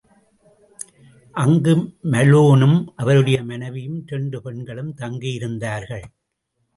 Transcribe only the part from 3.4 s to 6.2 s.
மனைவியும், இரண்டு பெண்களும் தங்கியிருந்தார்கள்.